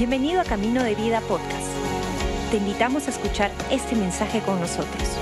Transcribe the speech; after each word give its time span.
Bienvenido 0.00 0.40
a 0.40 0.44
Camino 0.44 0.82
de 0.82 0.94
Vida 0.94 1.20
Podcast. 1.20 1.70
Te 2.50 2.56
invitamos 2.56 3.06
a 3.06 3.10
escuchar 3.10 3.50
este 3.70 3.94
mensaje 3.94 4.40
con 4.40 4.58
nosotros. 4.58 5.18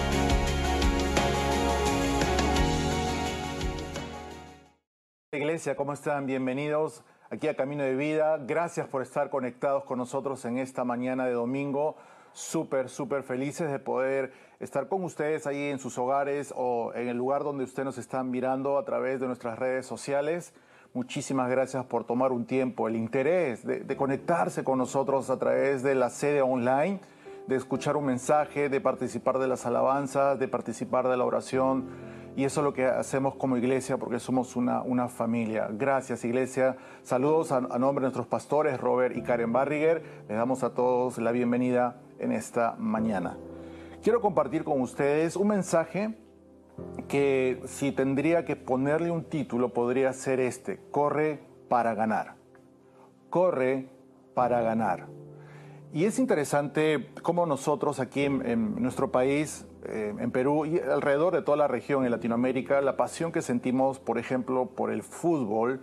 Iglesia, 5.33 5.75
¿cómo 5.75 5.95
están? 5.95 6.27
Bienvenidos 6.27 7.03
aquí 7.29 7.49
a 7.49 7.57
Camino 7.57 7.83
de 7.83 7.97
Vida. 7.97 8.39
Gracias 8.39 8.87
por 8.87 9.03
estar 9.03 9.31
conectados 9.31 9.83
con 9.83 9.99
nosotros 9.99 10.45
en 10.45 10.59
esta 10.59 10.85
mañana 10.85 11.27
de 11.27 11.33
domingo. 11.33 11.97
Súper, 12.33 12.89
súper 12.89 13.25
felices 13.25 13.73
de 13.73 13.81
poder 13.81 14.33
estar 14.61 14.87
con 14.87 15.03
ustedes 15.03 15.49
ahí 15.49 15.71
en 15.71 15.81
sus 15.81 15.99
hogares 15.99 16.55
o 16.57 16.93
en 16.95 17.09
el 17.09 17.17
lugar 17.17 17.43
donde 17.43 17.65
ustedes 17.65 17.85
nos 17.85 17.99
están 17.99 18.31
mirando 18.31 18.79
a 18.79 18.85
través 18.85 19.19
de 19.19 19.27
nuestras 19.27 19.59
redes 19.59 19.87
sociales. 19.87 20.55
Muchísimas 20.99 21.49
gracias 21.49 21.85
por 21.85 22.03
tomar 22.03 22.33
un 22.33 22.45
tiempo, 22.45 22.89
el 22.89 22.97
interés 22.97 23.65
de, 23.65 23.97
conectarse 23.97 24.65
con 24.65 24.79
nosotros 24.79 25.31
a 25.31 25.39
través 25.39 25.85
de 25.85 25.95
la 25.95 26.11
sede 26.11 26.43
online, 26.43 26.99
de 27.47 27.55
escuchar 27.55 27.97
un 27.97 28.05
mensaje, 28.05 28.69
de 28.69 28.81
participar 28.81 29.39
de 29.39 29.47
las 29.47 29.65
alabanzas, 29.65 30.41
de 30.41 30.49
participar 30.49 31.07
de 31.07 31.17
la 31.17 31.25
oración. 31.25 31.87
Y 32.35 32.43
eso 32.43 32.63
es 32.63 32.65
lo 32.65 32.73
que 32.73 32.87
hacemos 32.87 33.37
como 33.37 33.57
iglesia 33.57 33.97
porque 33.97 34.19
somos 34.19 34.57
una, 34.57 34.83
una 34.83 35.07
familia. 35.07 35.69
Gracias 35.71 36.25
iglesia. 36.25 36.77
Saludos 37.05 37.53
a, 37.53 37.59
a 37.59 37.79
nombre 37.79 38.03
de 38.03 38.07
nuestros 38.07 38.27
pastores 38.27 38.81
Robert 38.81 39.17
y 39.17 39.23
Karen 39.23 39.53
Barriger. 39.53 40.03
Les 40.29 40.37
damos 40.37 40.65
a 40.65 40.75
todos 40.75 41.19
la 41.19 41.31
bienvenida 41.31 42.01
en 42.19 42.33
esta 42.33 42.75
mañana. 42.77 43.39
Quiero 44.03 44.21
compartir 44.21 44.65
con 44.65 44.81
ustedes 44.81 45.37
un 45.37 45.47
mensaje 45.47 46.19
que 47.09 47.61
si 47.65 47.93
tendría 47.93 48.45
que 48.45 48.57
ponerle 48.57 49.11
un 49.11 49.25
título 49.25 49.73
podría 49.73 50.13
ser 50.13 50.41
este, 50.41 50.79
corre 50.91 51.41
para 51.69 51.95
ganar. 51.95 52.35
Corre 53.31 53.89
para 54.35 54.61
ganar. 54.61 55.07
Y 55.93 56.05
es 56.05 56.19
interesante 56.19 57.09
cómo 57.23 57.47
nosotros 57.47 57.99
aquí 57.99 58.25
en, 58.25 58.81
nuestro 58.81 59.11
país, 59.11 59.67
eh, 59.87 60.15
en 60.19 60.31
Perú 60.31 60.67
y 60.67 60.79
alrededor 60.79 61.35
de 61.35 61.41
toda 61.41 61.57
la 61.57 61.67
región 61.67 62.05
en 62.05 62.11
Latinoamérica, 62.11 62.83
la 62.83 62.97
pasión 62.97 63.33
que 63.33 63.41
sentimos, 63.41 63.99
por 63.99 64.19
ejemplo, 64.19 64.67
por 64.67 64.93
el 64.93 65.03
fútbol, 65.03 65.81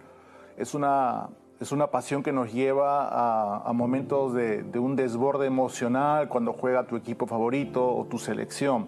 es 0.58 0.76
una, 0.76 1.30
es 1.60 1.72
una 1.72 1.88
pasión 1.88 2.22
que 2.22 2.32
nos 2.32 2.54
lleva 2.54 3.08
a, 3.08 3.68
a 3.68 3.74
momentos 3.74 4.36
de, 4.36 4.62
de 4.62 4.78
un 4.78 4.96
desborde 4.96 5.48
emocional 5.48 6.30
cuando 6.30 6.54
juega 6.54 6.86
tu 6.86 6.98
equipo 6.98 7.26
favorito 7.26 7.84
o 7.84 8.06
tu 8.06 8.20
selección. 8.20 8.88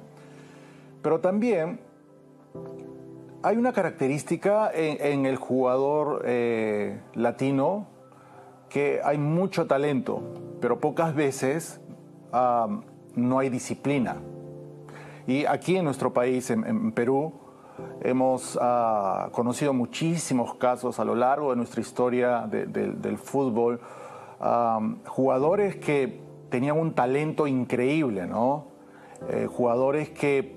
Pero 1.01 1.19
también 1.19 1.79
hay 3.43 3.57
una 3.57 3.71
característica 3.71 4.71
en, 4.73 5.25
el 5.25 5.37
jugador 5.37 6.23
eh, 6.25 6.99
latino 7.13 7.87
que 8.69 8.99
hay 9.03 9.17
mucho 9.17 9.67
talento, 9.67 10.21
pero 10.59 10.79
pocas 10.79 11.15
veces 11.15 11.79
no 12.31 13.39
hay 13.39 13.49
disciplina. 13.49 14.17
Y 15.25 15.45
aquí 15.45 15.77
en 15.77 15.85
nuestro 15.85 16.13
país, 16.13 16.49
en, 16.49 16.91
Perú, 16.91 17.33
hemos 18.01 18.55
uh, 18.55 19.31
conocido 19.31 19.73
muchísimos 19.73 20.55
casos 20.55 20.99
a 20.99 21.05
lo 21.05 21.15
largo 21.15 21.51
de 21.51 21.57
nuestra 21.57 21.81
historia 21.81 22.47
de, 22.49 22.65
de, 22.65 22.91
del 22.91 23.17
fútbol, 23.17 23.79
jugadores 25.05 25.77
que 25.77 26.21
tenían 26.49 26.77
un 26.77 26.93
talento 26.93 27.47
increíble, 27.47 28.27
¿no? 28.27 28.65
Eh, 29.29 29.47
jugadores 29.49 30.09
que 30.09 30.56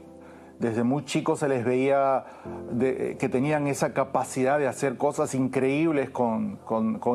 desde 0.61 0.85
muy 0.85 1.05
chicos 1.07 1.41
se 1.41 1.49
les 1.49 1.65
veía 1.65 2.25
de, 2.71 3.17
que 3.19 3.31
tenían 3.31 3.67
esa 3.67 3.95
capacidad 3.95 4.59
de 4.59 4.69
hacer 4.69 4.99
cosas 4.99 5.35
increíbles 5.35 6.11
con, 6.11 6.59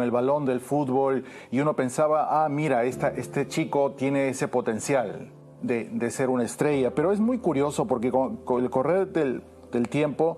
el 0.01 0.11
balón 0.11 0.45
del 0.45 0.59
fútbol 0.59 1.23
y 1.51 1.59
uno 1.59 1.75
pensaba, 1.75 2.43
ah, 2.43 2.49
mira, 2.49 2.83
este 2.85 3.47
chico 3.47 3.91
tiene 3.91 4.29
ese 4.29 4.47
potencial 4.47 5.31
de, 5.61 6.11
ser 6.11 6.29
una 6.29 6.43
estrella. 6.43 6.95
Pero 6.95 7.11
es 7.11 7.19
muy 7.19 7.37
curioso 7.37 7.85
porque 7.85 8.11
con, 8.11 8.39
el 8.59 8.69
correr 8.71 9.07
del, 9.09 9.43
tiempo 9.89 10.37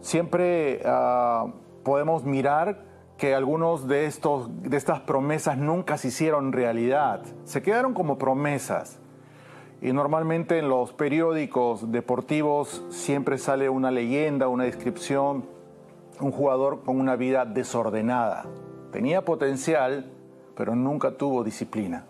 siempre 0.00 0.82
uh, 0.84 1.50
podemos 1.82 2.24
mirar 2.24 2.84
que 3.16 3.34
algunos 3.34 3.88
de, 3.88 4.06
estos, 4.06 4.50
de 4.62 4.76
estas 4.76 5.00
promesas 5.00 5.58
nunca 5.58 5.98
se 5.98 6.08
hicieron 6.08 6.52
realidad, 6.52 7.22
se 7.44 7.60
quedaron 7.60 7.92
como 7.92 8.18
promesas. 8.18 8.99
Y 9.82 9.92
normalmente 9.94 10.58
en 10.58 10.68
los 10.68 10.92
periódicos 10.92 11.90
deportivos 11.90 12.84
siempre 12.90 13.38
sale 13.38 13.70
una 13.70 13.90
leyenda, 13.90 14.48
una 14.48 14.64
descripción, 14.64 15.44
un 16.20 16.32
jugador 16.32 16.82
con 16.82 17.00
una 17.00 17.16
vida 17.16 17.46
desordenada. 17.46 18.44
Tenía 18.92 19.24
potencial, 19.24 20.10
pero 20.54 20.74
nunca 20.76 21.12
tuvo 21.12 21.42
disciplina. 21.44 22.04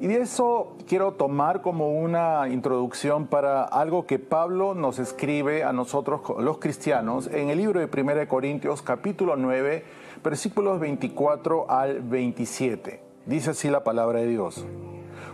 Y 0.00 0.06
de 0.06 0.22
eso 0.22 0.76
quiero 0.86 1.12
tomar 1.12 1.60
como 1.60 1.98
una 1.98 2.48
introducción 2.48 3.26
para 3.26 3.64
algo 3.64 4.06
que 4.06 4.18
Pablo 4.18 4.74
nos 4.74 4.98
escribe 4.98 5.64
a 5.64 5.72
nosotros, 5.74 6.22
los 6.38 6.58
cristianos, 6.58 7.26
en 7.26 7.50
el 7.50 7.58
libro 7.58 7.80
de 7.80 8.02
1 8.02 8.28
Corintios 8.28 8.80
capítulo 8.80 9.36
9, 9.36 9.84
versículos 10.24 10.80
24 10.80 11.70
al 11.70 12.00
27. 12.00 13.02
Dice 13.26 13.50
así 13.50 13.68
la 13.68 13.84
palabra 13.84 14.20
de 14.20 14.28
Dios. 14.28 14.64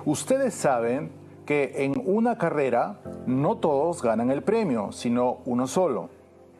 Ustedes 0.04 0.54
saben 0.54 1.23
que 1.44 1.84
en 1.84 2.02
una 2.06 2.38
carrera 2.38 3.00
no 3.26 3.56
todos 3.56 4.02
ganan 4.02 4.30
el 4.30 4.42
premio, 4.42 4.92
sino 4.92 5.38
uno 5.44 5.66
solo, 5.66 6.08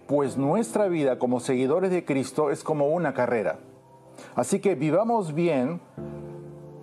pues 0.06 0.36
nuestra 0.36 0.88
vida 0.88 1.18
como 1.18 1.40
seguidores 1.40 1.90
de 1.90 2.04
Cristo 2.04 2.50
es 2.50 2.62
como 2.62 2.88
una 2.88 3.14
carrera. 3.14 3.58
Así 4.34 4.60
que 4.60 4.74
vivamos 4.74 5.34
bien 5.34 5.80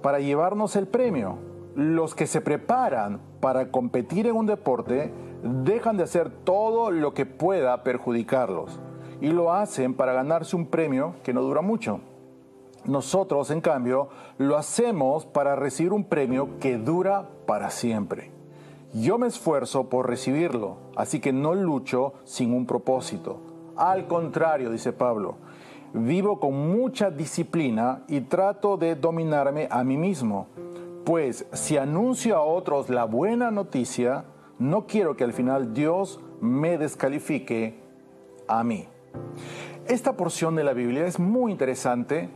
para 0.01 0.19
llevarnos 0.19 0.75
el 0.75 0.88
premio. 0.88 1.38
Los 1.75 2.16
que 2.16 2.28
se 2.28 2.41
preparan 2.41 3.22
para 3.39 3.72
competir 3.72 4.28
en 4.28 4.35
un 4.35 4.45
deporte 4.45 5.13
dejan 5.44 5.97
de 5.97 6.03
hacer 6.03 6.29
todo 6.29 6.91
lo 6.91 7.13
que 7.13 7.25
pueda 7.25 7.83
perjudicarlos 7.83 8.79
y 9.22 9.28
lo 9.28 9.53
hacen 9.53 9.94
para 9.94 10.13
ganarse 10.13 10.56
un 10.56 10.66
premio 10.66 11.16
que 11.23 11.33
no 11.33 11.41
dura 11.41 11.62
mucho. 11.62 12.01
Nosotros, 12.86 13.52
en 13.52 13.62
cambio, 13.62 14.09
lo 14.38 14.58
hacemos 14.58 15.25
para 15.25 15.56
recibir 15.56 15.94
un 15.94 16.03
premio 16.03 16.59
que 16.59 16.78
dura 16.78 17.30
para 17.46 17.69
siempre. 17.69 18.31
Yo 18.94 19.18
me 19.18 19.28
esfuerzo 19.28 19.88
por 19.88 20.09
recibirlo, 20.09 20.78
así 20.96 21.19
que 21.19 21.31
no 21.31 21.53
lucho 21.53 22.14
sin 22.24 22.53
un 22.53 22.66
propósito. 22.66 23.40
Al 23.78 24.08
contrario, 24.08 24.72
dice 24.72 24.92
Pablo, 24.94 25.36
vivo 25.94 26.40
con 26.40 26.72
mucha 26.72 27.12
disciplina 27.12 28.03
y 28.08 28.22
trato 28.22 28.78
de 28.78 28.96
dominarme 28.96 29.68
a 29.69 29.84
mí 29.84 29.98
mismo. 29.98 30.48
Pues 31.06 31.46
si 31.53 31.78
anuncio 31.78 32.36
a 32.36 32.42
otros 32.42 32.90
la 32.90 33.06
buena 33.06 33.52
noticia, 33.52 34.25
no 34.59 34.88
quiero 34.88 35.16
que 35.16 35.24
al 35.24 35.34
final 35.34 35.74
Dios 35.74 36.19
me 36.42 36.78
descalifique 36.78 37.80
a 38.48 38.63
mí. 38.63 38.88
Esta 39.88 40.18
porción 40.18 40.56
de 40.56 40.63
la 40.63 40.74
Biblia 40.74 41.06
es 41.06 41.19
muy 41.19 41.52
interesante 41.52 42.30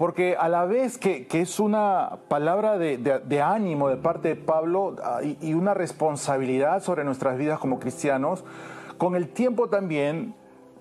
porque 0.00 0.34
a 0.34 0.48
la 0.48 0.64
vez 0.64 0.96
que, 0.96 1.26
que 1.26 1.42
es 1.42 1.60
una 1.60 2.20
palabra 2.28 2.78
de, 2.78 2.96
de, 2.96 3.18
de, 3.18 3.42
ánimo 3.42 3.90
de 3.90 3.98
parte 3.98 4.28
de 4.28 4.34
Pablo 4.34 4.96
uh, 4.96 5.22
y, 5.22 5.36
y, 5.42 5.52
una 5.52 5.74
responsabilidad 5.74 6.82
sobre 6.82 7.04
nuestras 7.04 7.36
vidas 7.36 7.58
como 7.58 7.78
cristianos, 7.78 8.42
con 8.96 9.14
el 9.14 9.28
tiempo 9.28 9.68
también 9.68 10.34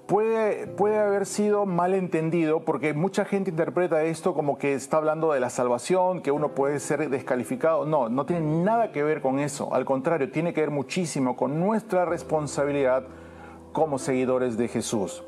puede, 0.08 0.68
puede 0.68 1.00
haber 1.00 1.26
sido 1.26 1.66
mal 1.66 1.96
entendido 1.96 2.62
porque 2.62 2.94
mucha 2.94 3.26
gente 3.26 3.50
interpreta 3.50 4.04
esto 4.04 4.34
como 4.34 4.58
que 4.58 4.74
está 4.74 4.96
hablando 4.96 5.34
de 5.34 5.42
la 5.42 5.50
salvación, 5.50 6.22
que 6.22 6.32
uno 6.32 6.56
puede 6.56 6.80
ser 6.80 7.10
descalificado. 7.10 7.84
No, 7.84 8.08
no 8.08 8.26
tiene 8.26 8.64
nada 8.64 8.94
que 8.94 9.04
ver 9.04 9.20
con 9.20 9.40
eso. 9.40 9.74
Al 9.74 9.84
contrario, 9.84 10.32
tiene 10.32 10.54
que 10.54 10.62
ver 10.62 10.72
muchísimo 10.72 11.36
con 11.36 11.60
nuestra 11.60 12.06
responsabilidad 12.06 13.04
como 13.72 14.00
seguidores 14.00 14.58
de 14.58 14.68
Jesús. 14.68 15.24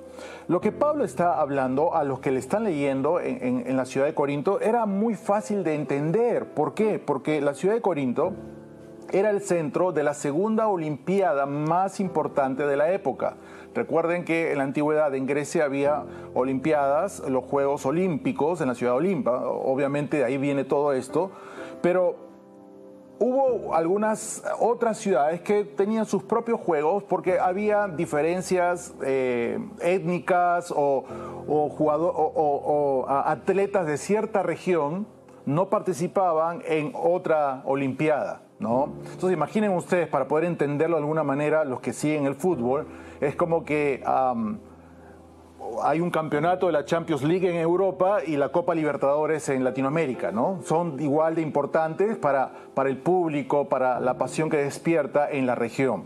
Lo 0.48 0.62
que 0.62 0.72
Pablo 0.72 1.04
está 1.04 1.40
hablando 1.40 1.96
a 1.96 2.04
los 2.04 2.20
que 2.20 2.32
le 2.32 2.40
están 2.40 2.64
leyendo 2.64 3.20
en, 3.20 3.76
la 3.76 3.86
ciudad 3.86 4.06
de 4.06 4.14
Corinto 4.14 4.60
era 4.60 4.86
muy 4.86 5.16
fácil 5.16 5.64
de 5.64 5.76
entender. 5.76 6.54
¿Por 6.54 6.74
qué? 6.74 7.00
Porque 7.00 7.42
la 7.42 7.54
ciudad 7.54 7.76
de 7.76 7.82
Corinto 7.82 8.34
era 9.12 9.30
el 9.30 9.42
centro 9.42 9.92
de 9.92 10.04
la 10.04 10.14
segunda 10.14 10.68
olimpiada 10.68 11.46
más 11.46 12.00
importante 12.00 12.66
de 12.66 12.78
la 12.78 12.92
época. 12.92 13.36
Recuerden 13.74 14.26
que 14.26 14.52
en 14.52 14.58
la 14.58 14.64
antigüedad 14.66 15.14
en 15.16 15.26
Grecia 15.26 15.66
había 15.66 16.04
olimpiadas, 16.34 17.22
los 17.28 17.44
Juegos 17.44 17.86
Olímpicos 17.86 18.62
en 18.62 18.68
la 18.68 18.76
ciudad 18.76 18.94
de 18.94 18.98
Olimpa, 19.00 19.48
obviamente 19.48 20.18
de 20.18 20.26
ahí 20.26 20.38
viene 20.38 20.66
todo 20.66 20.94
esto, 20.94 21.32
pero 21.82 22.31
hubo 23.22 23.76
algunas 23.76 24.44
otras 24.60 24.98
ciudades 24.98 25.42
que 25.42 25.64
tenían 25.64 26.08
sus 26.08 26.24
propios 26.24 26.60
juegos 26.60 27.04
porque 27.04 27.40
había 27.40 27.88
diferencias 27.88 28.96
eh, 29.04 29.60
étnicas 29.80 30.72
o, 30.76 31.04
o, 31.48 31.70
jugador, 31.70 32.14
o, 32.16 33.06
atletas 33.08 33.86
de 33.86 33.98
cierta 34.00 34.42
región 34.42 35.06
no 35.46 35.70
participaban 35.70 36.64
en 36.66 36.94
otra 36.96 37.62
olimpiada. 37.66 38.42
¿no? 38.58 38.94
Entonces 39.12 39.34
imaginen 39.34 39.72
ustedes, 39.72 40.08
para 40.08 40.28
poder 40.28 40.46
entenderlo 40.46 40.96
de 40.98 41.02
alguna 41.02 41.24
manera, 41.24 41.64
los 41.64 41.80
que 41.80 41.94
siguen 41.94 42.26
el 42.26 42.36
fútbol, 42.36 42.88
es 43.20 43.36
como 43.36 43.64
que 43.66 44.04
hay 45.84 46.00
un 46.00 46.12
campeonato 46.12 46.68
de 46.68 46.74
la 46.74 46.86
Champions 46.86 47.24
League 47.24 47.50
en 47.50 47.56
Europa 47.56 48.20
y 48.26 48.38
la 48.38 48.50
Copa 48.50 48.76
Libertadores 48.76 49.50
en 49.50 49.64
Latinoamérica, 49.64 50.32
¿no? 50.32 50.60
Son 50.64 51.00
igual 51.00 51.36
de 51.36 51.42
importantes 51.42 52.18
para, 52.18 52.52
para 52.74 52.90
el 52.90 52.98
público, 52.98 53.70
para 53.70 54.00
la 54.00 54.18
pasión 54.18 54.50
que 54.50 54.58
despierta 54.58 55.30
en 55.30 55.46
la 55.46 55.56
región. 55.56 56.04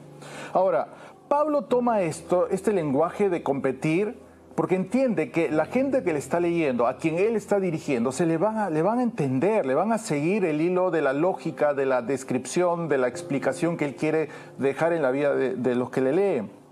Ahora, 0.53 0.87
Pablo 1.27 1.63
toma 1.63 2.01
esto, 2.01 2.47
este 2.49 2.71
lenguaje 2.71 3.29
de 3.29 3.43
competir, 3.43 4.17
porque 4.55 4.75
entiende 4.75 5.31
que 5.31 5.49
la 5.49 5.65
gente 5.65 6.03
que 6.03 6.13
le 6.13 6.19
está 6.19 6.39
leyendo, 6.39 6.87
a 6.87 6.97
quien 6.97 7.17
él 7.17 7.35
está 7.35 7.59
dirigiendo, 7.59 8.13
se 8.13 8.25
le 8.25 8.37
van, 8.37 8.57
a, 8.57 8.69
le 8.69 8.81
van 8.81 8.99
a 8.99 9.03
entender, 9.03 9.65
le 9.65 9.75
van 9.75 9.91
a 9.91 9.97
seguir 9.97 10.45
el 10.45 10.61
hilo 10.61 10.91
de 10.91 11.01
la 11.01 11.11
lógica, 11.11 11.73
de 11.73 11.85
la 11.85 12.01
descripción, 12.01 12.87
de 12.87 12.97
la 12.97 13.09
explicación 13.09 13.75
que 13.75 13.85
él 13.85 13.95
quiere 13.95 14.29
dejar 14.57 14.93
en 14.93 15.01
la 15.01 15.11
vida 15.11 15.35
de, 15.35 15.55
de 15.55 15.75
los 15.75 15.89
que 15.89 16.01
le 16.01 16.13
leen. 16.13 16.64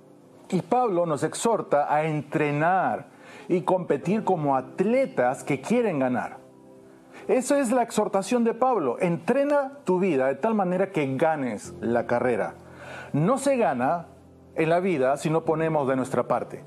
Y 0.53 0.61
Pablo 0.61 1.07
nos 1.07 1.23
exhorta 1.23 1.91
a 1.91 2.03
entrenar 2.03 3.07
y 3.47 3.61
competir 3.61 4.23
como 4.23 4.55
atletas 4.55 5.43
que 5.43 5.61
quieren 5.61 5.97
ganar. 5.97 6.37
Esa 7.27 7.57
es 7.57 7.71
la 7.71 7.81
exhortación 7.81 8.43
de 8.43 8.53
Pablo. 8.53 8.97
Entrena 8.99 9.79
tu 9.83 9.99
vida 9.99 10.27
de 10.27 10.35
tal 10.35 10.53
manera 10.53 10.91
que 10.91 11.17
ganes 11.17 11.73
la 11.81 12.05
carrera. 12.05 12.53
No 13.13 13.39
se 13.39 13.57
gana 13.57 14.09
en 14.53 14.69
la 14.69 14.79
vida 14.79 15.17
si 15.17 15.31
no 15.31 15.43
ponemos 15.43 15.87
de 15.87 15.95
nuestra 15.95 16.27
parte. 16.27 16.63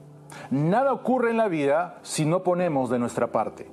Nada 0.51 0.93
ocurre 0.93 1.31
en 1.31 1.37
la 1.37 1.47
vida 1.47 2.01
si 2.03 2.27
no 2.27 2.43
ponemos 2.43 2.91
de 2.91 2.99
nuestra 2.99 3.29
parte. 3.29 3.71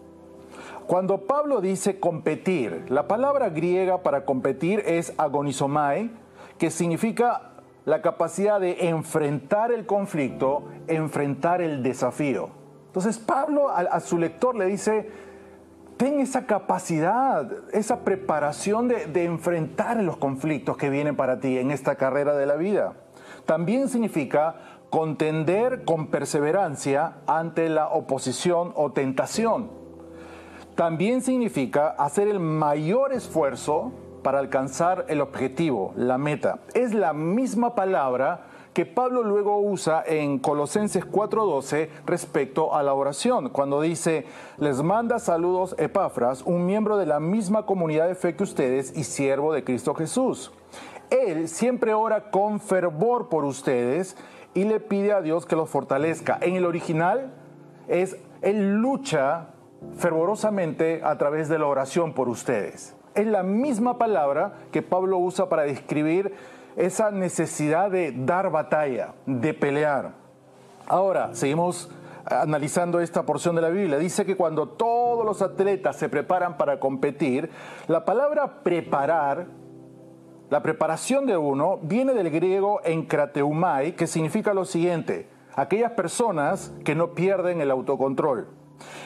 Cuando 0.85 1.25
Pablo 1.25 1.59
dice 1.59 1.99
competir, 1.99 2.85
la 2.89 3.07
palabra 3.07 3.49
griega 3.49 4.03
para 4.03 4.25
competir 4.25 4.83
es 4.85 5.11
agonizomai, 5.17 6.11
que 6.59 6.69
significa 6.69 7.52
la 7.85 8.01
capacidad 8.01 8.59
de 8.59 8.89
enfrentar 8.89 9.71
el 9.71 9.85
conflicto, 9.85 10.63
enfrentar 10.87 11.61
el 11.61 11.83
desafío. 11.83 12.49
Entonces 12.87 13.17
Pablo 13.17 13.69
a, 13.69 13.99
su 13.99 14.17
lector 14.17 14.55
le 14.55 14.65
dice, 14.65 15.09
ten 15.97 16.19
esa 16.19 16.45
capacidad, 16.45 17.51
esa 17.73 18.03
preparación 18.03 18.87
de, 18.87 19.25
enfrentar 19.25 19.97
los 20.03 20.17
conflictos 20.17 20.77
que 20.77 20.89
vienen 20.89 21.15
para 21.15 21.39
ti 21.39 21.57
en 21.57 21.71
esta 21.71 21.95
carrera 21.95 22.35
de 22.35 22.45
la 22.45 22.55
vida. 22.55 22.93
También 23.45 23.89
significa 23.89 24.55
contender 24.89 25.85
con 25.85 26.07
perseverancia 26.07 27.15
ante 27.25 27.67
la 27.67 27.87
oposición 27.87 28.71
o 28.75 28.91
tentación. 28.91 29.71
También 30.75 31.21
significa 31.21 31.89
hacer 31.89 32.27
el 32.27 32.39
mayor 32.39 33.11
esfuerzo 33.11 33.91
para 34.23 34.39
alcanzar 34.39 35.05
el 35.09 35.21
objetivo, 35.21 35.93
la 35.95 36.17
meta. 36.17 36.59
Es 36.73 36.93
la 36.93 37.13
misma 37.13 37.75
palabra 37.75 38.47
que 38.73 38.85
Pablo 38.87 39.23
luego 39.23 39.59
usa 39.59 40.03
en 40.05 40.39
Colosenses 40.39 41.05
4:12 41.05 41.89
respecto 42.05 42.73
a 42.73 42.81
la 42.81 42.93
oración, 42.93 43.49
cuando 43.49 43.81
dice, 43.81 44.25
les 44.57 44.81
manda 44.81 45.19
saludos 45.19 45.75
Epafras, 45.77 46.41
un 46.41 46.65
miembro 46.65 46.97
de 46.97 47.05
la 47.05 47.19
misma 47.19 47.65
comunidad 47.65 48.07
de 48.07 48.15
fe 48.15 48.35
que 48.35 48.43
ustedes 48.43 48.97
y 48.97 49.03
siervo 49.03 49.53
de 49.53 49.63
Cristo 49.63 49.93
Jesús. 49.93 50.51
Él 51.11 51.47
siempre 51.47 51.93
ora 51.93 52.31
con 52.31 52.59
fervor 52.59 53.29
por 53.29 53.45
ustedes 53.45 54.17
y 54.55 54.63
le 54.63 54.79
pide 54.79 55.13
a 55.13 55.21
Dios 55.21 55.45
que 55.45 55.55
los 55.55 55.69
fortalezca. 55.69 56.39
En 56.41 56.55
el 56.55 56.65
original 56.65 57.31
es, 57.87 58.17
Él 58.41 58.77
lucha 58.77 59.49
fervorosamente 59.97 61.01
a 61.03 61.17
través 61.17 61.49
de 61.49 61.59
la 61.59 61.67
oración 61.67 62.13
por 62.13 62.29
ustedes. 62.29 62.95
Es 63.15 63.27
la 63.27 63.43
misma 63.43 63.97
palabra 63.97 64.53
que 64.71 64.81
Pablo 64.81 65.17
usa 65.19 65.49
para 65.49 65.63
describir 65.63 66.33
esa 66.75 67.11
necesidad 67.11 67.91
de 67.91 68.11
dar 68.11 68.49
batalla, 68.49 69.13
de 69.25 69.53
pelear. 69.53 70.13
Ahora, 70.87 71.33
seguimos 71.33 71.89
analizando 72.25 72.99
esta 72.99 73.23
porción 73.23 73.55
de 73.55 73.61
la 73.61 73.69
Biblia. 73.69 73.97
Dice 73.97 74.25
que 74.25 74.35
cuando 74.35 74.67
todos 74.67 75.25
los 75.25 75.41
atletas 75.41 75.97
se 75.97 76.09
preparan 76.09 76.57
para 76.57 76.79
competir, 76.79 77.49
la 77.87 78.05
palabra 78.05 78.63
preparar, 78.63 79.47
la 80.49 80.61
preparación 80.61 81.25
de 81.25 81.37
uno, 81.37 81.79
viene 81.81 82.13
del 82.13 82.29
griego 82.29 82.81
enkrateumai, 82.83 83.95
que 83.95 84.07
significa 84.07 84.53
lo 84.53 84.65
siguiente, 84.65 85.27
aquellas 85.55 85.91
personas 85.91 86.73
que 86.83 86.95
no 86.95 87.13
pierden 87.13 87.61
el 87.61 87.71
autocontrol, 87.71 88.47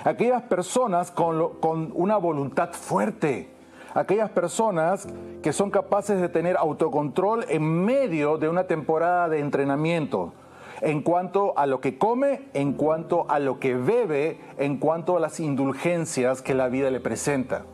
aquellas 0.03 0.43
personas 0.43 1.11
con, 1.11 1.59
con 1.59 1.91
una 1.95 2.17
voluntad 2.17 2.71
fuerte, 2.73 3.56
aquellas 3.97 4.29
personas 4.29 5.07
que 5.41 5.51
son 5.51 5.71
capaces 5.71 6.21
de 6.21 6.29
tener 6.29 6.55
autocontrol 6.55 7.45
en 7.49 7.63
medio 7.63 8.37
de 8.37 8.47
una 8.47 8.65
temporada 8.65 9.27
de 9.27 9.39
entrenamiento, 9.39 10.33
en 10.81 11.01
cuanto 11.01 11.57
a 11.57 11.65
lo 11.65 11.81
que 11.81 11.97
come, 11.97 12.43
en 12.53 12.73
cuanto 12.73 13.25
a 13.27 13.39
lo 13.39 13.59
que 13.59 13.73
bebe, 13.73 14.39
en 14.59 14.77
cuanto 14.77 15.17
a 15.17 15.19
las 15.19 15.39
indulgencias 15.39 16.43
que 16.43 16.53
la 16.53 16.69
vida 16.69 16.91
le 16.91 16.99
presenta. 16.99 17.65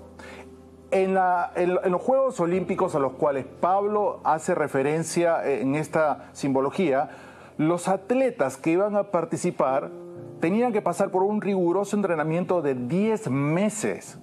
En, 0.92 1.14
los 1.14 2.02
Juegos 2.02 2.40
Olímpicos 2.40 2.96
a 2.96 3.00
los 3.00 3.14
cuales 3.14 3.46
Pablo 3.60 4.22
hace 4.24 4.56
referencia 4.56 5.46
en 5.46 5.76
esta 5.76 6.30
simbología, 6.32 7.10
los 7.58 7.90
atletas 7.90 8.56
que 8.56 8.72
iban 8.72 8.96
a 8.96 9.12
participar 9.12 9.92
tenían 10.40 10.72
que 10.72 10.82
pasar 10.82 11.12
por 11.12 11.24
un 11.24 11.42
riguroso 11.42 11.98
entrenamiento 11.98 12.62
de 12.62 12.76
10 12.76 13.30
meses. 13.30 14.20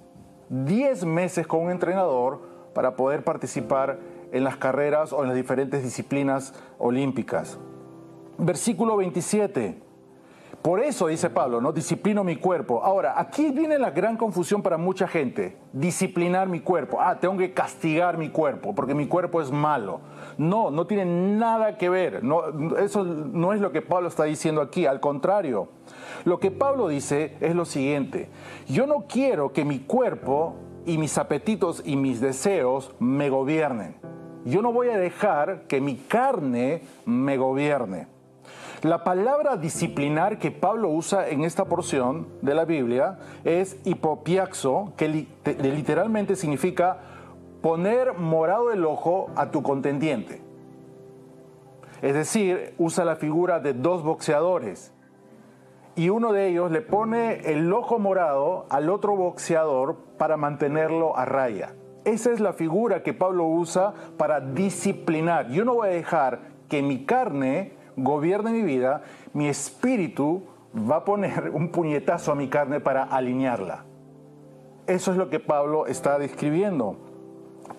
10 0.51 1.05
meses 1.05 1.47
con 1.47 1.61
un 1.61 1.71
entrenador 1.71 2.41
para 2.73 2.97
poder 2.97 3.23
participar 3.23 3.99
en 4.33 4.43
las 4.43 4.57
carreras 4.57 5.13
o 5.13 5.21
en 5.21 5.29
las 5.29 5.37
diferentes 5.37 5.81
disciplinas 5.81 6.53
olímpicas. 6.77 7.57
Versículo 8.37 8.97
27. 8.97 9.81
Por 10.61 10.79
eso 10.79 11.07
dice 11.07 11.31
Pablo, 11.31 11.59
¿no? 11.59 11.71
Disciplino 11.71 12.23
mi 12.23 12.35
cuerpo. 12.35 12.83
Ahora, 12.83 13.19
aquí 13.19 13.49
viene 13.49 13.79
la 13.79 13.89
gran 13.89 14.15
confusión 14.15 14.61
para 14.61 14.77
mucha 14.77 15.07
gente. 15.07 15.57
Disciplinar 15.73 16.47
mi 16.47 16.59
cuerpo. 16.59 17.01
Ah, 17.01 17.19
tengo 17.19 17.35
que 17.37 17.51
castigar 17.51 18.17
mi 18.19 18.29
cuerpo 18.29 18.75
porque 18.75 18.93
mi 18.93 19.07
cuerpo 19.07 19.41
es 19.41 19.51
malo. 19.51 20.01
No, 20.37 20.69
no 20.69 20.85
tiene 20.85 21.05
nada 21.05 21.79
que 21.79 21.89
ver. 21.89 22.21
Eso 22.77 23.03
no 23.03 23.53
es 23.53 23.59
lo 23.59 23.71
que 23.71 23.81
Pablo 23.81 24.07
está 24.07 24.25
diciendo 24.25 24.61
aquí. 24.61 24.85
Al 24.85 24.99
contrario, 24.99 25.69
lo 26.25 26.39
que 26.39 26.51
Pablo 26.51 26.89
dice 26.89 27.37
es 27.39 27.55
lo 27.55 27.65
siguiente. 27.65 28.29
Yo 28.67 28.85
no 28.85 29.05
quiero 29.07 29.53
que 29.53 29.65
mi 29.65 29.79
cuerpo 29.79 30.57
y 30.85 30.99
mis 30.99 31.17
apetitos 31.17 31.81
y 31.83 31.95
mis 31.95 32.21
deseos 32.21 32.93
me 32.99 33.29
gobiernen. 33.29 33.95
Yo 34.45 34.61
no 34.61 34.71
voy 34.71 34.89
a 34.89 34.97
dejar 34.97 35.63
que 35.67 35.81
mi 35.81 35.95
carne 35.95 36.83
me 37.05 37.37
gobierne. 37.37 38.20
La 38.83 39.03
palabra 39.03 39.57
disciplinar 39.57 40.39
que 40.39 40.49
Pablo 40.49 40.89
usa 40.89 41.29
en 41.29 41.43
esta 41.43 41.65
porción 41.65 42.27
de 42.41 42.55
la 42.55 42.65
Biblia 42.65 43.19
es 43.43 43.79
hipopiaxo, 43.85 44.93
que 44.97 45.27
literalmente 45.45 46.35
significa 46.35 46.97
poner 47.61 48.13
morado 48.15 48.71
el 48.71 48.83
ojo 48.85 49.29
a 49.35 49.51
tu 49.51 49.61
contendiente. 49.61 50.41
Es 52.01 52.15
decir, 52.15 52.73
usa 52.79 53.05
la 53.05 53.17
figura 53.17 53.59
de 53.59 53.73
dos 53.73 54.01
boxeadores 54.01 54.91
y 55.95 56.09
uno 56.09 56.33
de 56.33 56.47
ellos 56.47 56.71
le 56.71 56.81
pone 56.81 57.51
el 57.51 57.71
ojo 57.71 57.99
morado 57.99 58.65
al 58.71 58.89
otro 58.89 59.15
boxeador 59.15 59.97
para 60.17 60.37
mantenerlo 60.37 61.15
a 61.15 61.25
raya. 61.25 61.75
Esa 62.03 62.31
es 62.31 62.39
la 62.39 62.53
figura 62.53 63.03
que 63.03 63.13
Pablo 63.13 63.45
usa 63.45 63.93
para 64.17 64.39
disciplinar. 64.39 65.49
Yo 65.51 65.65
no 65.65 65.75
voy 65.75 65.89
a 65.89 65.91
dejar 65.91 66.39
que 66.67 66.81
mi 66.81 67.05
carne 67.05 67.79
gobierne 67.95 68.51
mi 68.51 68.61
vida, 68.61 69.03
mi 69.33 69.47
espíritu 69.47 70.43
va 70.75 70.97
a 70.97 71.05
poner 71.05 71.51
un 71.53 71.69
puñetazo 71.69 72.31
a 72.31 72.35
mi 72.35 72.47
carne 72.47 72.79
para 72.79 73.03
alinearla. 73.03 73.85
Eso 74.87 75.11
es 75.11 75.17
lo 75.17 75.29
que 75.29 75.39
Pablo 75.39 75.85
está 75.85 76.17
describiendo. 76.17 76.97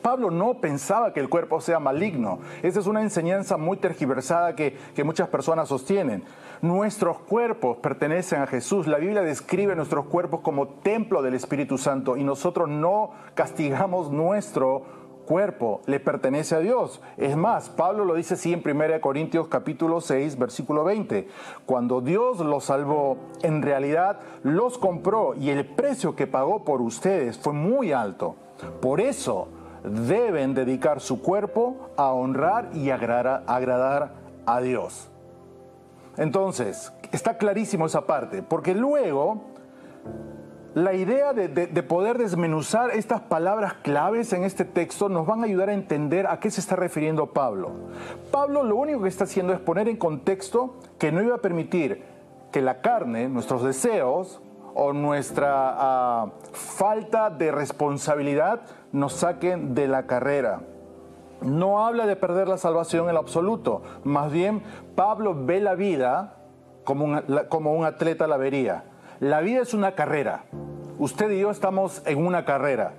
Pablo 0.02 0.30
no 0.30 0.54
pensaba 0.54 1.12
que 1.12 1.20
el 1.20 1.28
cuerpo 1.28 1.60
sea 1.60 1.78
maligno. 1.78 2.40
Esa 2.62 2.80
es 2.80 2.86
una 2.86 3.02
enseñanza 3.02 3.56
muy 3.56 3.76
tergiversada 3.76 4.56
que, 4.56 4.76
que, 4.94 5.04
muchas 5.04 5.28
personas 5.28 5.68
sostienen. 5.68 6.24
Nuestros 6.60 7.18
cuerpos 7.18 7.76
pertenecen 7.78 8.42
a 8.42 8.46
Jesús. 8.46 8.86
La 8.86 8.98
Biblia 8.98 9.22
describe 9.22 9.76
nuestros 9.76 10.06
cuerpos 10.06 10.40
como 10.40 10.68
templo 10.68 11.22
del 11.22 11.34
Espíritu 11.34 11.78
Santo 11.78 12.16
y 12.16 12.24
nosotros 12.24 12.68
no 12.68 13.12
castigamos 13.34 14.10
nuestro 14.10 15.01
cuerpo, 15.26 15.80
le 15.86 16.00
pertenece 16.00 16.54
a 16.54 16.60
Dios. 16.60 17.00
Es 17.16 17.36
más, 17.36 17.68
Pablo 17.68 18.04
lo 18.04 18.14
dice 18.14 18.34
así 18.34 18.52
en 18.52 18.62
1 18.64 19.00
Corintios 19.00 19.48
capítulo 19.48 20.00
6, 20.00 20.38
versículo 20.38 20.84
20. 20.84 21.28
Cuando 21.66 22.00
Dios 22.00 22.40
los 22.40 22.64
salvó, 22.64 23.16
en 23.42 23.62
realidad 23.62 24.20
los 24.42 24.78
compró 24.78 25.34
y 25.34 25.50
el 25.50 25.66
precio 25.66 26.14
que 26.16 26.26
pagó 26.26 26.64
por 26.64 26.82
ustedes 26.82 27.38
fue 27.38 27.52
muy 27.52 27.92
alto. 27.92 28.36
Por 28.80 29.00
eso, 29.00 29.48
deben 29.84 30.54
dedicar 30.54 31.00
su 31.00 31.20
cuerpo 31.22 31.90
a 31.96 32.12
honrar 32.12 32.70
y 32.74 32.90
agradar, 32.90 34.14
a 34.44 34.60
Dios. 34.60 35.08
Entonces, 36.16 36.92
está 37.12 37.38
clarísimo 37.38 37.86
esa 37.86 38.06
parte, 38.06 38.42
porque 38.42 38.74
luego 38.74 39.42
la 40.74 40.94
idea 40.94 41.34
de, 41.34 41.48
de, 41.48 41.82
poder 41.82 42.16
desmenuzar 42.16 42.90
estas 42.90 43.20
palabras 43.20 43.74
claves 43.82 44.32
en 44.32 44.44
este 44.44 44.64
texto 44.64 45.08
nos 45.08 45.26
van 45.26 45.42
a 45.42 45.44
ayudar 45.44 45.68
a 45.68 45.74
entender 45.74 46.26
a 46.26 46.40
qué 46.40 46.50
se 46.50 46.60
está 46.60 46.76
refiriendo 46.76 47.32
Pablo. 47.32 47.72
Pablo 48.30 48.62
lo 48.62 48.76
único 48.76 49.02
que 49.02 49.08
está 49.08 49.24
haciendo 49.24 49.52
es 49.52 49.60
poner 49.60 49.88
en 49.88 49.96
contexto 49.98 50.76
que 50.98 51.12
no 51.12 51.22
iba 51.22 51.34
a 51.34 51.42
permitir 51.42 52.04
que 52.52 52.62
la 52.62 52.80
carne, 52.80 53.28
nuestros 53.28 53.62
deseos 53.62 54.40
o 54.74 54.94
nuestra 54.94 55.50
ah, 55.52 56.32
falta 56.52 57.28
de 57.28 57.52
responsabilidad 57.52 58.62
nos 58.92 59.12
saquen 59.12 59.74
de 59.74 59.88
la 59.88 60.06
carrera. 60.06 60.60
No 61.42 61.84
habla 61.84 62.06
de 62.06 62.16
perder 62.16 62.48
la 62.48 62.56
salvación 62.56 63.10
en 63.10 63.16
absoluto, 63.16 63.82
más 64.04 64.32
bien 64.32 64.62
Pablo 64.94 65.34
ve 65.34 65.60
la 65.60 65.74
vida 65.74 66.36
como 66.84 67.04
un, 67.04 67.22
como 67.48 67.74
un 67.74 67.84
atleta 67.84 68.26
la 68.26 68.36
vería. 68.38 68.84
La 69.22 69.40
vida 69.40 69.62
es 69.62 69.72
una 69.72 69.92
carrera. 69.92 70.46
Usted 70.98 71.30
y 71.30 71.38
yo 71.38 71.52
estamos 71.52 72.02
en 72.06 72.26
una 72.26 72.44
carrera. 72.44 72.94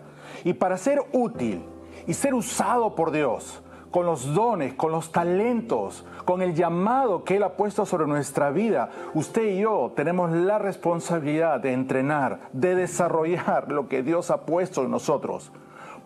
Y 0.45 0.53
para 0.53 0.77
ser 0.77 1.01
útil 1.11 1.65
y 2.07 2.13
ser 2.13 2.33
usado 2.33 2.95
por 2.95 3.11
Dios, 3.11 3.61
con 3.91 4.05
los 4.05 4.33
dones, 4.33 4.73
con 4.73 4.93
los 4.93 5.11
talentos, 5.11 6.05
con 6.23 6.41
el 6.41 6.55
llamado 6.55 7.25
que 7.25 7.35
Él 7.35 7.43
ha 7.43 7.57
puesto 7.57 7.85
sobre 7.85 8.07
nuestra 8.07 8.51
vida, 8.51 8.89
usted 9.13 9.47
y 9.47 9.59
yo 9.63 9.91
tenemos 9.97 10.31
la 10.31 10.59
responsabilidad 10.59 11.59
de 11.59 11.73
entrenar, 11.73 12.39
de 12.53 12.75
desarrollar 12.75 13.69
lo 13.69 13.89
que 13.89 14.01
Dios 14.01 14.31
ha 14.31 14.45
puesto 14.45 14.85
en 14.85 14.91
nosotros, 14.91 15.51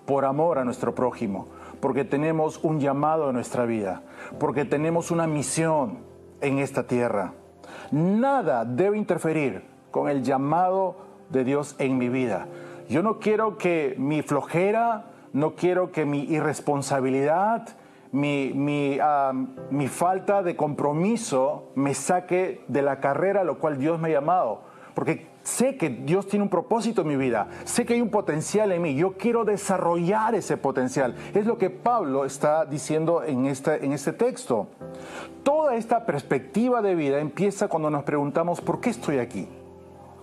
por 0.07 0.25
amor 0.25 0.57
a 0.57 0.65
nuestro 0.65 0.95
prójimo, 0.95 1.47
porque 1.79 2.05
tenemos 2.05 2.59
un 2.63 2.79
llamado 2.79 3.27
en 3.29 3.35
nuestra 3.35 3.65
vida, 3.65 4.01
porque 4.39 4.65
tenemos 4.65 5.11
una 5.11 5.27
misión 5.27 5.99
en 6.41 6.57
esta 6.57 6.87
tierra. 6.87 7.33
Nada 7.91 8.65
debe 8.65 8.97
interferir 8.97 9.76
con 9.97 10.09
el 10.09 10.21
llamado 10.21 10.95
de 11.31 11.43
Dios 11.43 11.75
en 11.79 11.97
mi 11.97 12.07
vida. 12.07 12.45
Yo 12.87 13.01
no 13.01 13.17
quiero 13.17 13.57
que 13.57 13.95
mi 13.97 14.21
flojera, 14.21 15.05
no 15.33 15.55
quiero 15.55 15.91
que 15.91 16.05
mi 16.05 16.21
irresponsabilidad, 16.25 17.67
mi, 18.11 18.51
mi, 18.53 18.99
mi, 19.71 19.87
falta 19.87 20.43
de 20.43 20.55
compromiso 20.55 21.71
me 21.73 21.95
saque 21.95 22.63
de 22.67 22.83
la 22.83 22.99
carrera 22.99 23.41
a 23.41 23.43
lo 23.43 23.57
cual 23.57 23.79
Dios 23.79 23.99
me 23.99 24.09
ha 24.09 24.11
llamado. 24.11 24.61
Porque 24.93 25.25
sé 25.41 25.77
que 25.77 25.89
Dios 25.89 26.27
tiene 26.27 26.43
un 26.43 26.49
propósito 26.49 27.01
en 27.01 27.07
mi 27.07 27.15
vida, 27.15 27.47
sé 27.65 27.83
que 27.83 27.95
hay 27.95 28.01
un 28.01 28.11
potencial 28.11 28.71
en 28.71 28.83
mí, 28.83 28.93
yo 28.93 29.13
quiero 29.13 29.45
desarrollar 29.45 30.35
ese 30.35 30.57
potencial. 30.57 31.15
Es 31.33 31.47
lo 31.47 31.57
que 31.57 31.71
Pablo 31.71 32.23
está 32.23 32.65
diciendo 32.65 33.23
en 33.23 33.47
este, 33.47 33.83
en 33.83 33.93
este 33.93 34.13
texto. 34.13 34.67
Toda 35.41 35.75
esta 35.75 36.05
perspectiva 36.05 36.83
de 36.83 36.93
vida 36.93 37.19
empieza 37.19 37.67
cuando 37.67 37.89
nos 37.89 38.03
preguntamos, 38.03 38.61
¿por 38.61 38.79
qué 38.79 38.91
estoy 38.91 39.17
aquí? 39.17 39.47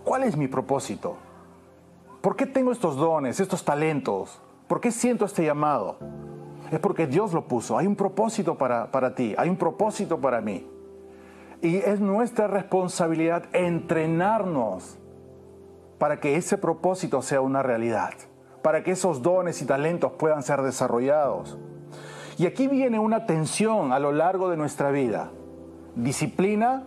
¿Cuál 0.04 0.24
es 0.24 0.36
mi 0.36 0.48
propósito? 0.48 1.16
¿Por 2.20 2.36
qué 2.36 2.46
tengo 2.46 2.72
estos 2.72 2.96
dones, 2.96 3.40
estos 3.40 3.64
talentos? 3.64 4.40
¿Por 4.68 4.80
qué 4.80 4.90
siento 4.90 5.24
este 5.24 5.44
llamado? 5.44 5.96
Es 6.70 6.78
porque 6.78 7.06
Dios 7.06 7.32
lo 7.32 7.46
puso. 7.48 7.78
Hay 7.78 7.86
un 7.86 7.96
propósito 7.96 8.56
para, 8.56 8.90
para 8.90 9.14
ti, 9.14 9.34
hay 9.38 9.48
un 9.48 9.56
propósito 9.56 10.20
para 10.20 10.40
mí. 10.40 10.66
Y 11.62 11.76
es 11.76 12.00
nuestra 12.00 12.46
responsabilidad 12.46 13.44
entrenarnos 13.54 14.98
para 15.98 16.20
que 16.20 16.36
ese 16.36 16.58
propósito 16.58 17.22
sea 17.22 17.40
una 17.40 17.62
realidad, 17.62 18.12
para 18.62 18.82
que 18.82 18.90
esos 18.90 19.22
dones 19.22 19.62
y 19.62 19.66
talentos 19.66 20.12
puedan 20.12 20.42
ser 20.42 20.60
desarrollados. 20.60 21.56
Y 22.36 22.46
aquí 22.46 22.68
viene 22.68 22.98
una 22.98 23.24
tensión 23.24 23.92
a 23.92 23.98
lo 23.98 24.12
largo 24.12 24.50
de 24.50 24.56
nuestra 24.56 24.90
vida. 24.90 25.30
Disciplina 25.94 26.84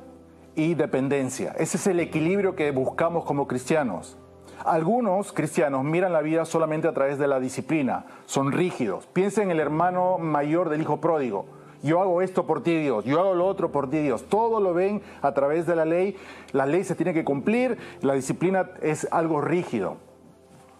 y 0.57 0.73
dependencia. 0.73 1.53
Ese 1.57 1.77
es 1.77 1.85
el 1.85 1.99
equilibrio 1.99 2.55
que 2.55 2.71
buscamos 2.71 3.23
como 3.25 3.47
cristianos. 3.47 4.17
Algunos 4.65 5.31
cristianos 5.31 5.83
miran 5.83 6.11
la 6.11 6.21
vida 6.21 6.43
solamente 6.45 6.87
a 6.87 6.93
través 6.93 7.19
de 7.19 7.27
la 7.27 7.39
disciplina, 7.39 8.07
son 8.25 8.51
rígidos. 8.51 9.05
Piensa 9.13 9.43
en 9.43 9.51
el 9.51 9.59
hermano 9.59 10.17
mayor 10.17 10.69
del 10.69 10.81
hijo 10.81 10.99
pródigo. 10.99 11.45
Yo 11.83 12.01
hago 12.01 12.23
esto 12.23 12.47
por 12.47 12.63
ti, 12.63 12.75
Dios. 12.75 13.05
Yo 13.05 13.19
hago 13.19 13.35
lo 13.35 13.45
otro 13.45 13.71
por 13.71 13.87
ti, 13.87 13.99
Dios. 13.99 14.23
Todo 14.23 14.59
lo 14.59 14.73
ven 14.73 15.03
a 15.21 15.31
través 15.35 15.67
de 15.67 15.75
la 15.75 15.85
ley. 15.85 16.17
La 16.53 16.65
ley 16.65 16.83
se 16.83 16.95
tiene 16.95 17.13
que 17.13 17.23
cumplir. 17.23 17.77
La 18.01 18.15
disciplina 18.15 18.71
es 18.81 19.07
algo 19.11 19.41
rígido. 19.41 19.97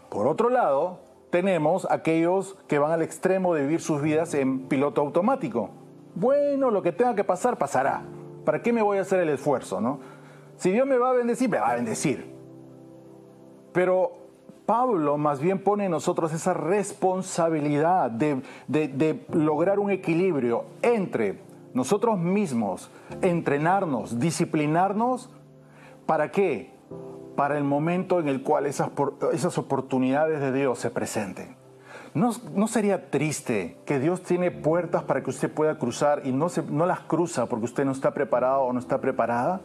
Por 0.09 0.25
otro 0.25 0.49
lado, 0.49 1.01
tenemos 1.29 1.87
aquellos 1.91 2.57
que 2.67 2.79
van 2.79 2.93
al 2.93 3.03
extremo 3.03 3.53
de 3.53 3.61
vivir 3.61 3.81
sus 3.81 4.01
vidas 4.01 4.33
en 4.33 4.67
piloto 4.67 5.01
automático. 5.01 5.69
Bueno, 6.15 6.71
lo 6.71 6.81
que 6.81 6.91
tenga 6.91 7.13
que 7.13 7.23
pasar, 7.23 7.59
pasará. 7.59 8.01
¿Para 8.47 8.61
qué 8.61 8.71
me 8.71 8.81
voy 8.81 8.97
a 8.97 9.01
hacer 9.01 9.19
el 9.19 9.27
esfuerzo, 9.27 9.81
no? 9.81 9.99
Si 10.55 10.71
Dios 10.71 10.87
me 10.87 10.97
va 10.97 11.09
a 11.09 11.13
bendecir, 11.13 11.49
me 11.49 11.59
va 11.59 11.71
a 11.71 11.75
bendecir. 11.75 12.33
Pero 13.73 14.13
Pablo 14.65 15.17
más 15.17 15.41
bien 15.41 15.61
pone 15.61 15.83
en 15.83 15.91
nosotros 15.91 16.31
esa 16.31 16.53
responsabilidad 16.53 18.09
de, 18.09 18.41
de, 18.69 19.25
lograr 19.33 19.79
un 19.79 19.91
equilibrio 19.91 20.63
entre 20.81 21.41
nosotros 21.73 22.17
mismos, 22.17 22.89
entrenarnos, 23.21 24.17
disciplinarnos, 24.17 25.29
¿para 26.05 26.31
qué? 26.31 26.71
Para 27.35 27.57
el 27.57 27.65
momento 27.65 28.21
en 28.21 28.29
el 28.29 28.43
cual 28.43 28.65
esas, 28.65 28.91
esas 29.33 29.57
oportunidades 29.57 30.39
de 30.39 30.53
Dios 30.53 30.79
se 30.79 30.89
presenten. 30.89 31.57
¿No, 32.13 32.31
¿No, 32.53 32.67
sería 32.67 33.09
triste 33.09 33.77
que 33.85 33.99
Dios 33.99 34.23
tiene 34.23 34.51
puertas 34.51 35.03
para 35.03 35.21
que 35.21 35.29
usted 35.29 35.51
pueda 35.51 35.77
cruzar 35.77 36.21
y 36.25 36.31
no, 36.31 36.49
se, 36.49 36.63
no 36.63 36.85
las 36.85 37.01
cruza 37.01 37.47
porque 37.47 37.65
usted 37.65 37.85
no 37.85 37.91
está 37.91 38.13
preparado 38.13 38.61
o 38.61 38.73
no 38.73 38.79
está 38.79 38.99
preparada? 38.99 39.61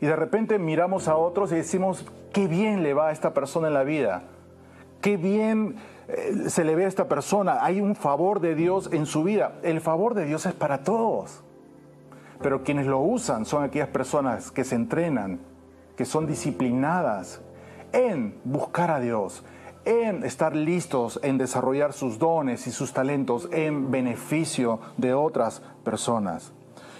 Y 0.00 0.06
de 0.06 0.16
repente 0.16 0.58
miramos 0.58 1.08
a 1.08 1.16
otros 1.16 1.52
y 1.52 1.56
decimos, 1.56 2.06
qué 2.32 2.46
bien 2.46 2.82
le 2.82 2.94
va 2.94 3.08
a 3.08 3.12
esta 3.12 3.34
persona 3.34 3.68
en 3.68 3.74
la 3.74 3.84
vida, 3.84 4.22
qué 5.00 5.16
bien 5.16 5.76
eh, 6.08 6.48
se 6.48 6.64
le 6.64 6.74
ve 6.74 6.86
a 6.86 6.88
esta 6.88 7.06
persona, 7.06 7.64
hay 7.64 7.80
un 7.80 7.94
favor 7.94 8.40
de 8.40 8.54
Dios 8.54 8.88
en 8.92 9.06
su 9.06 9.22
vida. 9.22 9.58
El 9.62 9.80
favor 9.80 10.14
de 10.14 10.24
Dios 10.24 10.46
es 10.46 10.54
para 10.54 10.84
todos, 10.84 11.42
pero 12.42 12.62
quienes 12.64 12.86
lo 12.86 13.00
usan 13.00 13.44
son 13.44 13.62
aquellas 13.62 13.88
personas 13.88 14.50
que 14.50 14.64
se 14.64 14.74
entrenan, 14.74 15.40
que 15.96 16.06
son 16.06 16.26
disciplinadas 16.26 17.42
en 17.92 18.40
buscar 18.44 18.90
a 18.90 19.00
Dios, 19.00 19.44
en 19.84 20.24
estar 20.24 20.54
listos 20.54 21.18
en 21.22 21.38
desarrollar 21.38 21.92
sus 21.92 22.18
dones 22.18 22.66
y 22.66 22.70
sus 22.70 22.92
talentos 22.92 23.48
en 23.52 23.90
beneficio 23.90 24.80
de 24.96 25.14
otras 25.14 25.62
personas. 25.84 26.52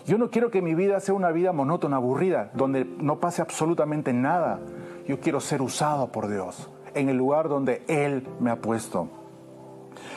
Yo 0.06 0.18
no 0.18 0.30
quiero 0.30 0.50
que 0.50 0.62
mi 0.62 0.74
vida 0.74 0.98
sea 1.00 1.14
una 1.14 1.30
vida 1.30 1.52
monótona, 1.52 1.96
aburrida, 1.96 2.50
donde 2.54 2.84
no 2.84 3.20
pase 3.20 3.42
absolutamente 3.42 4.12
nada. 4.12 4.58
Yo 5.06 5.20
quiero 5.20 5.40
ser 5.40 5.62
usado 5.62 6.10
por 6.10 6.28
Dios 6.28 6.68
en 6.94 7.08
el 7.08 7.16
lugar 7.16 7.48
donde 7.48 7.82
Él 7.86 8.26
me 8.40 8.50
ha 8.50 8.56
puesto. 8.56 9.08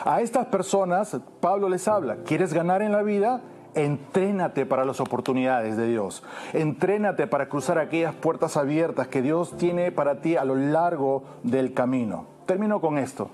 A 0.06 0.22
estas 0.22 0.48
personas, 0.48 1.18
Pablo 1.40 1.70
les 1.70 1.88
habla, 1.88 2.18
¿quieres 2.26 2.54
ganar 2.54 2.82
en 2.82 2.92
la 2.92 3.04
vida? 3.04 3.42
Entrénate 3.76 4.66
para 4.66 4.86
las 4.86 5.00
oportunidades 5.00 5.78
de 5.78 5.88
Dios. 5.88 6.24
Entrénate 6.54 7.28
para 7.28 7.50
cruzar 7.50 7.80
aquellas 7.80 8.14
puertas 8.14 8.56
abiertas 8.56 9.08
que 9.08 9.22
Dios 9.22 9.58
tiene 9.58 9.92
para 9.92 10.22
ti 10.22 10.36
a 10.36 10.46
lo 10.46 10.56
largo 10.56 11.24
del 11.44 11.74
camino. 11.74 12.33
Termino 12.46 12.82
con 12.82 12.98
esto. 12.98 13.30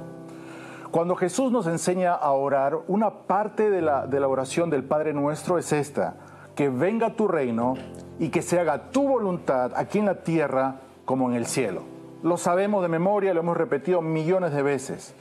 Cuando 0.92 1.16
Jesús 1.16 1.52
nos 1.52 1.68
enseña 1.68 2.14
a 2.14 2.32
orar, 2.32 2.78
una 2.88 3.12
parte 3.12 3.70
de 3.70 3.82
la, 3.82 4.08
de 4.08 4.20
la 4.20 4.28
oración 4.28 4.70
del 4.70 4.84
Padre 4.84 5.14
Nuestro 5.14 5.58
es 5.58 5.72
esta 5.72 6.16
que 6.56 6.70
venga 6.70 7.16
tu 7.16 7.28
reino 7.28 7.76
y 8.20 8.30
que 8.30 8.42
se 8.42 8.60
haga 8.60 8.90
tu 8.92 9.08
voluntad 9.08 9.72
aquí 9.76 10.00
en 10.00 10.06
la 10.06 10.24
tierra 10.24 10.82
como 11.06 11.30
en 11.30 11.36
el 11.36 11.46
cielo. 11.46 11.84
Lo 12.22 12.38
sabemos 12.38 12.82
de 12.82 12.90
memoria, 12.90 13.34
lo 13.34 13.40
hemos 13.40 13.56
repetido 13.56 14.02
millones 14.02 14.52
de 14.54 14.62
veces. 14.62 15.16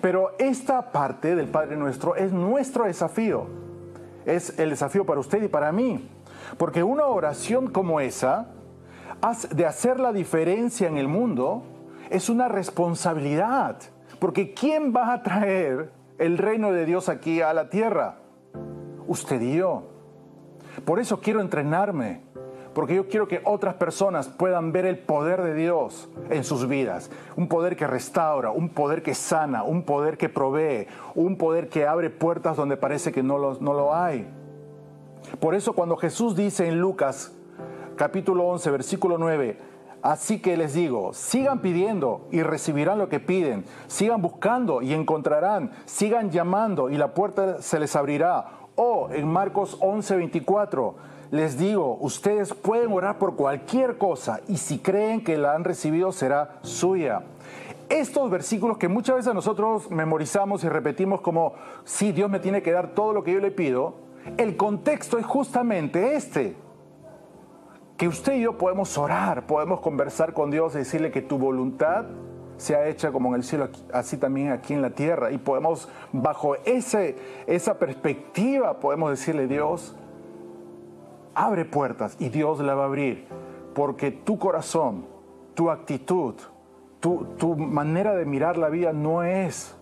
Pero 0.00 0.30
esta 0.38 0.92
parte 0.92 1.34
del 1.34 1.48
Padre 1.48 1.76
Nuestro 1.76 2.14
es 2.14 2.32
nuestro 2.32 2.84
desafío. 2.84 3.46
Es 4.24 4.58
el 4.58 4.70
desafío 4.70 5.04
para 5.04 5.20
usted 5.20 5.42
y 5.42 5.48
para 5.48 5.72
mí. 5.72 6.08
Porque 6.58 6.82
una 6.82 7.06
oración 7.06 7.68
como 7.68 8.00
esa, 8.00 8.48
de 9.50 9.66
hacer 9.66 9.98
la 9.98 10.12
diferencia 10.12 10.88
en 10.88 10.98
el 10.98 11.08
mundo, 11.08 11.62
es 12.10 12.28
una 12.28 12.48
responsabilidad. 12.48 13.78
Porque 14.18 14.54
¿quién 14.54 14.94
va 14.94 15.12
a 15.12 15.22
traer 15.22 15.90
el 16.18 16.38
reino 16.38 16.72
de 16.72 16.86
Dios 16.86 17.08
aquí 17.08 17.42
a 17.42 17.52
la 17.52 17.68
tierra? 17.68 18.16
Usted 19.06 19.40
y 19.40 19.56
yo. 19.56 19.84
Por 20.84 21.00
eso 21.00 21.20
quiero 21.20 21.40
entrenarme, 21.40 22.20
porque 22.74 22.94
yo 22.94 23.08
quiero 23.08 23.28
que 23.28 23.40
otras 23.44 23.74
personas 23.74 24.28
puedan 24.28 24.72
ver 24.72 24.84
el 24.84 24.98
poder 24.98 25.42
de 25.42 25.54
Dios 25.54 26.08
en 26.28 26.44
sus 26.44 26.68
vidas. 26.68 27.10
Un 27.36 27.48
poder 27.48 27.76
que 27.76 27.86
restaura, 27.86 28.50
un 28.50 28.68
poder 28.68 29.02
que 29.02 29.14
sana, 29.14 29.62
un 29.62 29.84
poder 29.84 30.18
que 30.18 30.28
provee, 30.28 30.86
un 31.14 31.36
poder 31.38 31.68
que 31.68 31.86
abre 31.86 32.10
puertas 32.10 32.56
donde 32.56 32.76
parece 32.76 33.12
que 33.12 33.22
no 33.22 33.38
lo, 33.38 33.58
no 33.60 33.72
lo 33.72 33.94
hay. 33.94 34.28
Por 35.40 35.54
eso 35.54 35.72
cuando 35.72 35.96
Jesús 35.96 36.36
dice 36.36 36.68
en 36.68 36.78
Lucas 36.78 37.32
capítulo 37.96 38.46
11, 38.48 38.70
versículo 38.70 39.16
9, 39.18 39.58
Así 40.06 40.38
que 40.38 40.56
les 40.56 40.72
digo, 40.72 41.12
sigan 41.12 41.58
pidiendo 41.58 42.28
y 42.30 42.44
recibirán 42.44 42.96
lo 42.98 43.08
que 43.08 43.18
piden, 43.18 43.64
sigan 43.88 44.22
buscando 44.22 44.80
y 44.80 44.94
encontrarán, 44.94 45.72
sigan 45.84 46.30
llamando 46.30 46.90
y 46.90 46.96
la 46.96 47.12
puerta 47.12 47.60
se 47.60 47.80
les 47.80 47.96
abrirá. 47.96 48.46
O 48.76 49.08
en 49.10 49.26
Marcos 49.26 49.76
11:24, 49.80 50.94
les 51.32 51.58
digo, 51.58 51.98
ustedes 52.00 52.54
pueden 52.54 52.92
orar 52.92 53.18
por 53.18 53.34
cualquier 53.34 53.98
cosa 53.98 54.38
y 54.46 54.58
si 54.58 54.78
creen 54.78 55.24
que 55.24 55.36
la 55.36 55.56
han 55.56 55.64
recibido 55.64 56.12
será 56.12 56.60
suya. 56.62 57.22
Estos 57.88 58.30
versículos 58.30 58.78
que 58.78 58.86
muchas 58.86 59.16
veces 59.16 59.34
nosotros 59.34 59.90
memorizamos 59.90 60.62
y 60.62 60.68
repetimos 60.68 61.20
como, 61.20 61.54
sí, 61.84 62.12
Dios 62.12 62.30
me 62.30 62.38
tiene 62.38 62.62
que 62.62 62.70
dar 62.70 62.94
todo 62.94 63.12
lo 63.12 63.24
que 63.24 63.32
yo 63.32 63.40
le 63.40 63.50
pido, 63.50 63.96
el 64.36 64.56
contexto 64.56 65.18
es 65.18 65.26
justamente 65.26 66.14
este. 66.14 66.54
Que 67.96 68.08
usted 68.08 68.34
y 68.34 68.42
yo 68.42 68.58
podemos 68.58 68.96
orar, 68.98 69.46
podemos 69.46 69.80
conversar 69.80 70.32
con 70.32 70.50
Dios 70.50 70.74
y 70.74 70.78
decirle 70.78 71.10
que 71.10 71.22
tu 71.22 71.38
voluntad 71.38 72.04
sea 72.58 72.86
hecha 72.88 73.12
como 73.12 73.30
en 73.30 73.36
el 73.36 73.44
cielo, 73.44 73.68
así 73.92 74.16
también 74.16 74.50
aquí 74.50 74.74
en 74.74 74.82
la 74.82 74.90
tierra. 74.90 75.30
Y 75.30 75.38
podemos, 75.38 75.88
bajo 76.12 76.56
ese, 76.64 77.16
esa 77.46 77.78
perspectiva, 77.78 78.80
podemos 78.80 79.10
decirle, 79.10 79.46
Dios, 79.46 79.96
abre 81.34 81.64
puertas 81.64 82.16
y 82.18 82.28
Dios 82.28 82.60
la 82.60 82.74
va 82.74 82.82
a 82.82 82.86
abrir, 82.86 83.26
porque 83.74 84.10
tu 84.10 84.38
corazón, 84.38 85.06
tu 85.54 85.70
actitud, 85.70 86.34
tu, 87.00 87.24
tu 87.38 87.56
manera 87.56 88.14
de 88.14 88.26
mirar 88.26 88.58
la 88.58 88.68
vida 88.68 88.92
no 88.92 89.22
es 89.22 89.74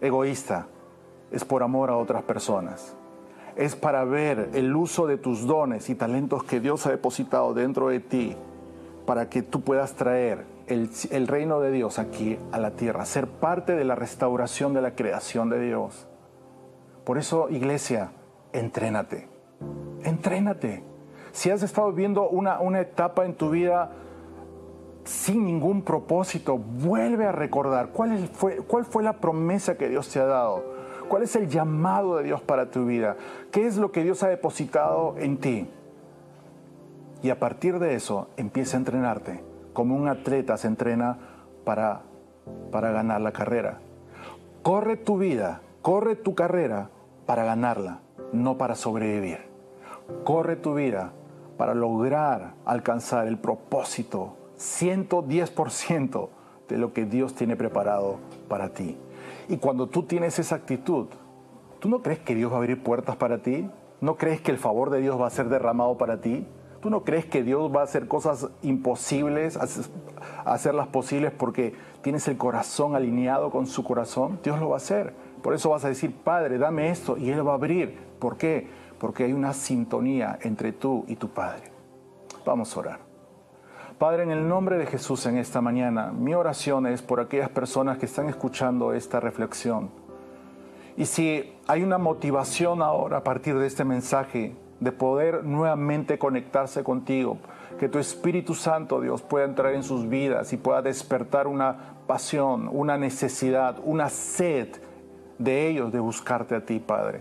egoísta, 0.00 0.66
es 1.30 1.44
por 1.44 1.62
amor 1.62 1.90
a 1.90 1.96
otras 1.96 2.22
personas 2.22 2.96
es 3.60 3.76
para 3.76 4.04
ver 4.04 4.48
el 4.54 4.74
uso 4.74 5.06
de 5.06 5.18
tus 5.18 5.46
dones 5.46 5.90
y 5.90 5.94
talentos 5.94 6.42
que 6.44 6.60
Dios 6.60 6.86
ha 6.86 6.90
depositado 6.90 7.52
dentro 7.52 7.88
de 7.88 8.00
ti 8.00 8.34
para 9.04 9.28
que 9.28 9.42
tú 9.42 9.60
puedas 9.60 9.92
traer 9.92 10.46
el, 10.66 11.26
reino 11.26 11.60
de 11.60 11.70
Dios 11.70 11.98
aquí 11.98 12.38
a 12.52 12.58
la 12.58 12.70
tierra, 12.70 13.04
ser 13.04 13.26
parte 13.26 13.76
de 13.76 13.84
la 13.84 13.94
restauración 13.94 14.72
de 14.72 14.80
la 14.80 14.94
creación 14.94 15.50
de 15.50 15.60
Dios. 15.60 16.08
Por 17.04 17.18
eso, 17.18 17.50
iglesia, 17.50 18.12
entrénate, 18.54 19.28
entrénate. 20.04 20.82
Si 21.32 21.50
has 21.50 21.62
estado 21.62 21.90
viviendo 21.90 22.30
una, 22.30 22.60
una 22.60 22.80
etapa 22.80 23.26
en 23.26 23.34
tu 23.34 23.50
vida 23.50 23.92
sin 25.04 25.44
ningún 25.44 25.82
propósito, 25.82 26.56
vuelve 26.56 27.26
a 27.26 27.32
recordar 27.32 27.90
cuál 27.90 28.26
fue, 28.28 28.56
cuál 28.56 28.86
fue 28.86 29.02
la 29.02 29.20
promesa 29.20 29.76
que 29.76 29.90
Dios 29.90 30.08
te 30.08 30.18
ha 30.18 30.24
dado 30.24 30.79
¿Cuál 31.10 31.24
es 31.24 31.34
el 31.34 31.48
llamado 31.48 32.18
de 32.18 32.22
Dios 32.22 32.40
para 32.40 32.70
tu 32.70 32.86
vida? 32.86 33.16
¿Qué 33.50 33.66
es 33.66 33.76
lo 33.76 33.90
que 33.90 34.04
Dios 34.04 34.22
ha 34.22 34.28
depositado 34.28 35.16
en 35.18 35.38
ti? 35.38 35.66
Y 37.20 37.30
a 37.30 37.40
partir 37.40 37.80
de 37.80 37.96
eso 37.96 38.28
empieza 38.36 38.76
a 38.76 38.78
entrenarte. 38.78 39.42
Como 39.72 39.96
un 39.96 40.06
atleta 40.06 40.56
se 40.56 40.68
entrena 40.68 41.18
para, 41.64 42.02
para 42.70 42.92
ganar 42.92 43.22
la 43.22 43.32
carrera. 43.32 43.80
Corre 44.62 44.96
tu 44.96 45.18
vida, 45.18 45.62
corre 45.82 46.14
tu 46.14 46.36
carrera 46.36 46.90
para 47.26 47.42
ganarla, 47.42 48.02
no 48.32 48.56
para 48.56 48.76
sobrevivir. 48.76 49.40
Corre 50.22 50.54
tu 50.54 50.74
vida 50.74 51.10
para 51.56 51.74
lograr 51.74 52.54
alcanzar 52.64 53.26
el 53.26 53.36
propósito 53.36 54.36
110% 54.58 56.28
de 56.68 56.78
lo 56.78 56.92
que 56.92 57.04
Dios 57.04 57.34
tiene 57.34 57.56
preparado 57.56 58.18
para 58.48 58.68
ti. 58.68 58.96
Y 59.48 59.56
cuando 59.58 59.88
tú 59.88 60.04
tienes 60.04 60.38
esa 60.38 60.56
actitud, 60.56 61.06
¿tú 61.78 61.88
no 61.88 62.02
crees 62.02 62.20
que 62.20 62.34
Dios 62.34 62.50
va 62.50 62.56
a 62.56 62.58
abrir 62.58 62.82
puertas 62.82 63.16
para 63.16 63.42
ti? 63.42 63.68
¿No 64.00 64.16
crees 64.16 64.40
que 64.40 64.50
el 64.50 64.58
favor 64.58 64.90
de 64.90 65.00
Dios 65.00 65.20
va 65.20 65.26
a 65.26 65.30
ser 65.30 65.48
derramado 65.48 65.98
para 65.98 66.20
ti? 66.20 66.46
¿Tú 66.80 66.88
no 66.88 67.04
crees 67.04 67.26
que 67.26 67.42
Dios 67.42 67.70
va 67.74 67.80
a 67.80 67.84
hacer 67.84 68.08
cosas 68.08 68.48
imposibles, 68.62 69.58
hacerlas 70.46 70.88
posibles 70.88 71.30
porque 71.30 71.74
tienes 72.00 72.26
el 72.28 72.38
corazón 72.38 72.96
alineado 72.96 73.50
con 73.50 73.66
su 73.66 73.84
corazón? 73.84 74.38
Dios 74.42 74.58
lo 74.58 74.70
va 74.70 74.76
a 74.76 74.78
hacer. 74.78 75.12
Por 75.42 75.52
eso 75.52 75.70
vas 75.70 75.84
a 75.84 75.88
decir, 75.88 76.14
Padre, 76.14 76.56
dame 76.56 76.90
esto 76.90 77.18
y 77.18 77.30
Él 77.30 77.46
va 77.46 77.52
a 77.52 77.56
abrir. 77.56 77.98
¿Por 78.18 78.38
qué? 78.38 78.68
Porque 78.98 79.24
hay 79.24 79.34
una 79.34 79.52
sintonía 79.52 80.38
entre 80.42 80.72
tú 80.72 81.04
y 81.06 81.16
tu 81.16 81.28
Padre. 81.28 81.70
Vamos 82.46 82.74
a 82.74 82.80
orar. 82.80 83.09
Padre, 84.00 84.22
en 84.22 84.30
el 84.30 84.48
nombre 84.48 84.78
de 84.78 84.86
Jesús 84.86 85.26
en 85.26 85.36
esta 85.36 85.60
mañana, 85.60 86.10
mi 86.10 86.32
oración 86.32 86.86
es 86.86 87.02
por 87.02 87.20
aquellas 87.20 87.50
personas 87.50 87.98
que 87.98 88.06
están 88.06 88.30
escuchando 88.30 88.94
esta 88.94 89.20
reflexión. 89.20 89.90
Y 90.96 91.04
si 91.04 91.52
hay 91.66 91.82
una 91.82 91.98
motivación 91.98 92.80
ahora 92.80 93.18
a 93.18 93.22
partir 93.22 93.58
de 93.58 93.66
este 93.66 93.84
mensaje 93.84 94.56
de 94.80 94.90
poder 94.90 95.44
nuevamente 95.44 96.18
conectarse 96.18 96.82
contigo, 96.82 97.36
que 97.78 97.90
tu 97.90 97.98
Espíritu 97.98 98.54
Santo, 98.54 99.02
Dios, 99.02 99.20
pueda 99.20 99.44
entrar 99.44 99.74
en 99.74 99.82
sus 99.82 100.08
vidas 100.08 100.54
y 100.54 100.56
pueda 100.56 100.80
despertar 100.80 101.46
una 101.46 101.96
pasión, 102.06 102.70
una 102.72 102.96
necesidad, 102.96 103.76
una 103.84 104.08
sed 104.08 104.68
de 105.36 105.68
ellos 105.68 105.92
de 105.92 106.00
buscarte 106.00 106.54
a 106.54 106.64
ti, 106.64 106.78
Padre. 106.78 107.20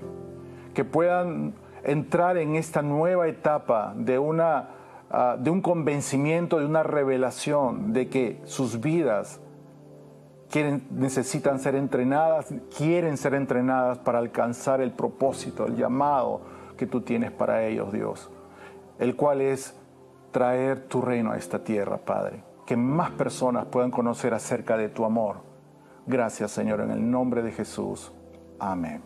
Que 0.74 0.86
puedan 0.86 1.56
entrar 1.84 2.38
en 2.38 2.56
esta 2.56 2.82
nueva 2.82 3.28
etapa 3.28 3.94
de 3.98 4.18
una 4.18 4.79
Ah, 5.12 5.38
de 5.39 5.50
un 5.50 5.62
convencimiento, 5.62 6.60
de 6.60 6.65
una 6.65 6.84
revelación 6.84 7.93
de 7.93 8.10
que 8.10 8.39
sus 8.45 8.80
vidas 8.80 9.39
quieren, 10.52 10.86
necesitan 10.91 11.60
ser 11.60 11.74
entrenadas, 11.74 12.54
quieren 12.78 13.17
ser 13.17 13.34
entrenadas 13.34 13.98
para 13.98 14.19
alcanzar 14.19 14.82
el 14.82 14.91
propósito, 14.91 15.65
el 15.65 15.76
llamado 15.76 16.41
que 16.78 16.86
tú 16.86 17.02
tienes 17.02 17.32
para 17.32 17.65
ellos, 17.65 17.91
Dios, 17.91 18.30
el 19.00 19.15
cual 19.15 19.41
es 19.41 19.76
traer 20.30 20.88
tu 20.88 21.02
reino 21.02 21.32
a 21.32 21.38
esta 21.38 21.63
tierra, 21.63 21.98
Padre, 21.98 22.43
que 22.67 22.78
más 22.78 23.10
personas 23.10 23.65
puedan 23.65 23.89
conocer 23.89 24.36
acerca 24.36 24.78
de 24.78 24.89
tu 24.89 25.06
amor. 25.06 25.38
Gracias, 26.06 26.52
Señor, 26.52 26.82
en 26.82 26.91
el 26.91 27.10
nombre 27.10 27.41
de 27.41 27.52
Jesús. 27.52 28.12
Amén. 28.60 29.02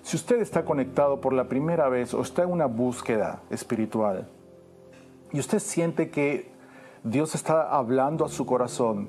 Si 0.00 0.16
usted 0.16 0.40
está 0.40 0.64
conectado 0.64 1.20
por 1.20 1.34
la 1.34 1.48
primera 1.48 1.90
vez 1.90 2.14
o 2.14 2.22
está 2.22 2.44
en 2.44 2.50
una 2.50 2.66
búsqueda 2.66 3.42
espiritual, 3.50 4.26
y 5.32 5.40
usted 5.40 5.58
siente 5.58 6.10
que 6.10 6.50
Dios 7.04 7.34
está 7.34 7.74
hablando 7.74 8.24
a 8.24 8.28
su 8.28 8.44
corazón, 8.46 9.08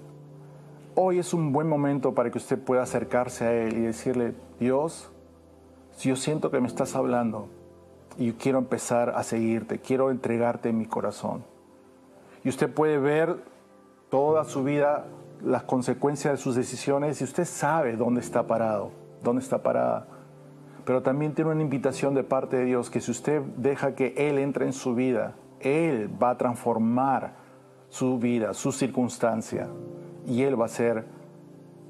hoy 0.95 1.19
es 1.19 1.33
un 1.33 1.51
buen 1.51 1.67
momento 1.67 2.13
para 2.13 2.31
que 2.31 2.37
usted 2.37 2.57
pueda 2.57 2.83
acercarse 2.83 3.45
a 3.45 3.53
Él 3.53 3.77
y 3.77 3.81
decirle, 3.81 4.33
Dios, 4.59 5.11
si 5.91 6.09
yo 6.09 6.15
siento 6.15 6.49
que 6.49 6.59
me 6.59 6.67
estás 6.67 6.95
hablando 6.95 7.49
y 8.17 8.31
quiero 8.33 8.59
empezar 8.59 9.09
a 9.09 9.23
seguirte, 9.23 9.79
quiero 9.79 10.11
entregarte 10.11 10.71
mi 10.71 10.85
corazón. 10.85 11.43
Y 12.43 12.49
usted 12.49 12.73
puede 12.73 12.97
ver 12.97 13.43
toda 14.09 14.43
su 14.45 14.63
vida 14.63 15.05
las 15.43 15.63
consecuencias 15.63 16.33
de 16.33 16.37
sus 16.37 16.55
decisiones 16.55 17.19
y 17.19 17.25
usted 17.25 17.45
sabe 17.45 17.97
dónde 17.97 18.21
está 18.21 18.47
parado, 18.47 18.91
dónde 19.23 19.41
está 19.41 19.61
parada. 19.61 20.07
Pero 20.85 21.01
también 21.01 21.33
tiene 21.33 21.51
una 21.51 21.61
invitación 21.61 22.13
de 22.13 22.23
parte 22.23 22.57
de 22.57 22.65
Dios 22.65 22.89
que 22.89 23.01
si 23.01 23.11
usted 23.11 23.41
deja 23.57 23.95
que 23.95 24.13
Él 24.17 24.37
entre 24.37 24.65
en 24.65 24.73
su 24.73 24.95
vida, 24.95 25.35
él 25.63 26.09
va 26.21 26.31
a 26.31 26.37
transformar 26.37 27.35
su 27.89 28.17
vida, 28.17 28.53
su 28.53 28.71
circunstancia, 28.71 29.67
y 30.25 30.41
Él 30.43 30.59
va 30.59 30.65
a 30.65 30.69
ser 30.69 31.05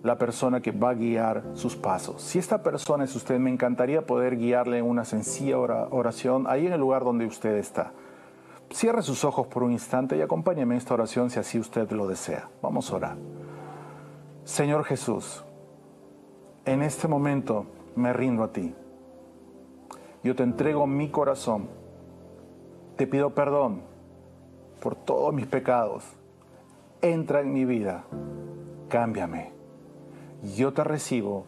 la 0.01 0.17
persona 0.17 0.59
que 0.59 0.71
va 0.71 0.89
a 0.89 0.93
guiar 0.93 1.43
sus 1.53 1.77
pasos. 1.77 2.21
Si 2.21 2.37
esta 2.39 2.61
persona 2.61 3.05
es 3.05 3.15
usted, 3.15 3.39
me 3.39 3.49
encantaría 3.49 4.05
poder 4.05 4.37
guiarle 4.37 4.79
en 4.79 4.85
una 4.85 5.05
sencilla 5.05 5.57
oración 5.57 6.45
ahí 6.47 6.67
en 6.67 6.73
el 6.73 6.79
lugar 6.81 7.05
donde 7.05 7.25
usted 7.25 7.55
está. 7.55 7.93
Cierre 8.69 9.01
sus 9.01 9.23
ojos 9.23 9.47
por 9.47 9.63
un 9.63 9.71
instante 9.71 10.17
y 10.17 10.21
acompáñeme 10.21 10.73
en 10.73 10.79
esta 10.79 10.93
oración 10.93 11.29
si 11.29 11.39
así 11.39 11.57
usted 11.57 11.89
lo 11.91 12.07
desea. 12.07 12.49
Vamos 12.61 12.91
a 12.91 12.95
orar. 12.97 13.17
Señor 14.43 14.83
Jesús, 14.83 15.45
en 16.65 16.81
este 16.81 17.07
momento 17.07 17.65
me 17.95 18.11
rindo 18.11 18.43
a 18.43 18.51
ti. 18.51 18.75
Yo 20.21 20.35
te 20.35 20.43
entrego 20.43 20.85
mi 20.85 21.09
corazón 21.09 21.69
te 22.95 23.07
pido 23.07 23.33
perdón 23.33 23.81
por 24.81 24.95
todos 24.95 25.33
mis 25.33 25.47
pecados. 25.47 26.03
Entra 27.01 27.41
en 27.41 27.53
mi 27.53 27.65
vida, 27.65 28.05
cámbiame. 28.89 29.51
Yo 30.55 30.73
te 30.73 30.83
recibo 30.83 31.45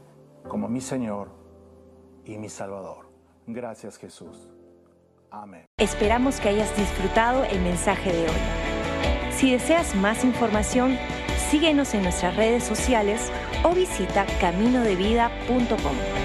como 0.47 0.67
mi 0.67 0.81
Señor 0.81 1.29
y 2.25 2.37
mi 2.37 2.49
Salvador. 2.49 3.05
Gracias 3.47 3.97
Jesús. 3.97 4.49
Amén. 5.31 5.65
Esperamos 5.77 6.39
que 6.39 6.49
hayas 6.49 6.75
disfrutado 6.77 7.43
el 7.43 7.61
mensaje 7.61 8.11
de 8.11 8.23
hoy. 8.23 8.35
Si 9.31 9.51
deseas 9.51 9.95
más 9.95 10.23
información, 10.23 10.97
síguenos 11.49 11.93
en 11.93 12.03
nuestras 12.03 12.35
redes 12.37 12.63
sociales 12.63 13.31
o 13.63 13.71
visita 13.71 14.25
caminodevida.com. 14.39 16.24